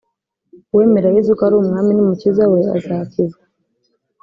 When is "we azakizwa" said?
2.51-3.43